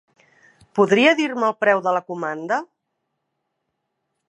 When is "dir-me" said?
1.19-1.45